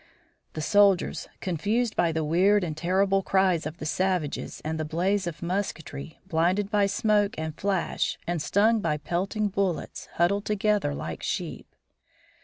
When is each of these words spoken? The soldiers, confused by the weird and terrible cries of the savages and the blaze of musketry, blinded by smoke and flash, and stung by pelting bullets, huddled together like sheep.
The 0.53 0.63
soldiers, 0.63 1.29
confused 1.41 1.95
by 1.95 2.11
the 2.11 2.23
weird 2.23 2.63
and 2.63 2.75
terrible 2.75 3.21
cries 3.21 3.67
of 3.67 3.77
the 3.77 3.85
savages 3.85 4.59
and 4.65 4.79
the 4.79 4.83
blaze 4.83 5.27
of 5.27 5.43
musketry, 5.43 6.19
blinded 6.25 6.71
by 6.71 6.87
smoke 6.87 7.35
and 7.37 7.55
flash, 7.55 8.17
and 8.25 8.41
stung 8.41 8.79
by 8.79 8.97
pelting 8.97 9.49
bullets, 9.49 10.07
huddled 10.15 10.45
together 10.45 10.95
like 10.95 11.21
sheep. 11.21 11.67